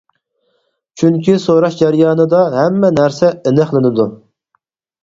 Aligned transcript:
چۈنكى 1.01 1.35
سوراش 1.43 1.77
جەريانىدا 1.83 2.41
ھەممە 2.57 2.93
نەرسە 2.99 3.31
ئېنىقلىنىدۇ. 3.41 4.13